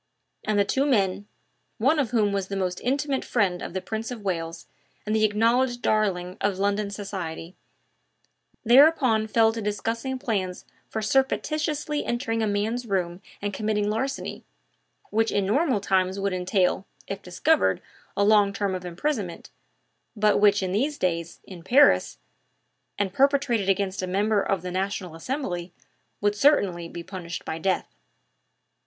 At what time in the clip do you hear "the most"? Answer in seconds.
2.47-2.81